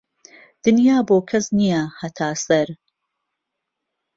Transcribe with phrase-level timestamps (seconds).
[0.63, 2.69] دنیا بۆ کهس نییه ههتا سەر